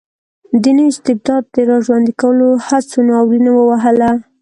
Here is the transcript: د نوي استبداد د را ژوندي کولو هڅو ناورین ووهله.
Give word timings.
د 0.61 0.63
نوي 0.77 0.91
استبداد 0.93 1.43
د 1.53 1.55
را 1.69 1.77
ژوندي 1.85 2.13
کولو 2.21 2.47
هڅو 2.67 2.97
ناورین 3.09 3.45
ووهله. 3.53 4.11